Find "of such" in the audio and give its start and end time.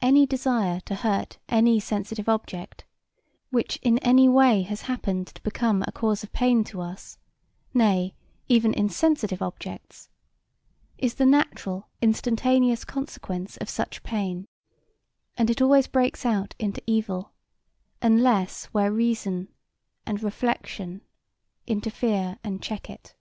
13.58-14.02